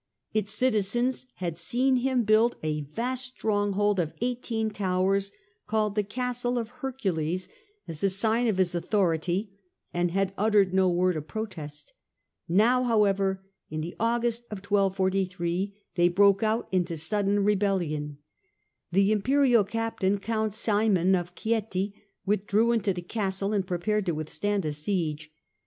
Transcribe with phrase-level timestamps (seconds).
[0.33, 5.31] Its citizens had seen him build a vast stronghold of eighteen towers,
[5.67, 7.47] called the Castle of Hercules,
[7.87, 9.51] as a sign A NEW ENEMY 213 of his authority,
[9.93, 11.93] and had uttered no word of protest.
[12.49, 18.17] Now, however, in the August of 1243, they broke out into sudden rebellion.
[18.91, 21.93] The Imperial captain, Count Simon of Chieti,
[22.25, 25.29] withdrew into the Castle and prepared to withstand a siege.